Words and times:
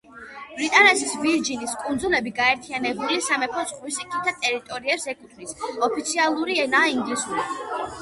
ბრიტანეთის 0.59 1.11
ვირჯინის 1.25 1.75
კუნძულები 1.81 2.33
გაერთიანებული 2.39 3.19
სამეფოს 3.27 3.75
ზღვისიქითა 3.75 4.35
ტერიტორიებს 4.41 5.09
ეკუთვნის, 5.17 5.57
ოფიციალური 5.93 6.61
ენაა 6.69 6.93
ინგლისური. 6.99 7.51